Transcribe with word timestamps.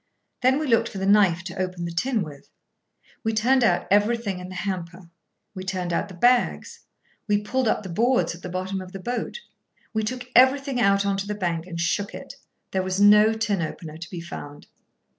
Then 0.41 0.57
we 0.57 0.65
looked 0.65 0.89
for 0.89 0.97
the 0.97 1.05
knife 1.05 1.43
to 1.43 1.61
open 1.61 1.85
the 1.85 1.91
tin 1.91 2.23
with. 2.23 2.49
We 3.23 3.33
turned 3.33 3.63
out 3.63 3.85
everything 3.91 4.39
in 4.39 4.49
the 4.49 4.55
hamper. 4.55 5.09
We 5.53 5.63
turned 5.63 5.93
out 5.93 6.07
the 6.07 6.15
bags. 6.15 6.79
We 7.27 7.39
pulled 7.43 7.67
up 7.67 7.83
the 7.83 7.89
boards 7.89 8.33
at 8.33 8.41
the 8.41 8.49
bottom 8.49 8.81
of 8.81 8.93
the 8.93 8.99
boat. 8.99 9.41
We 9.93 10.01
took 10.01 10.27
everything 10.35 10.79
out 10.81 11.05
on 11.05 11.17
to 11.17 11.27
the 11.27 11.35
bank 11.35 11.67
and 11.67 11.79
shook 11.79 12.15
it. 12.15 12.33
There 12.71 12.81
was 12.81 12.99
no 12.99 13.33
tin 13.33 13.61
opener 13.61 13.99
to 13.99 14.09
be 14.09 14.21
found. 14.21 14.65